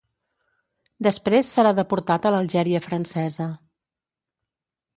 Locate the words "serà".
1.59-1.75